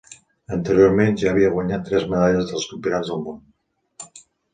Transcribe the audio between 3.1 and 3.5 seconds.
del Món.